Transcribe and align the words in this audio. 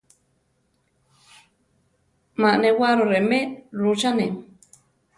Má 2.41 2.51
newaro 2.63 3.03
remé 3.13 3.39
rutzane. 3.81 4.27